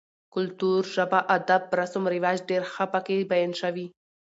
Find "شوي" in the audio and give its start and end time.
3.61-3.85